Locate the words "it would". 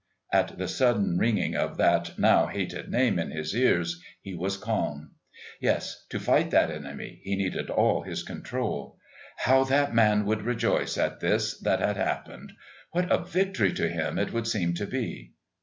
14.17-14.47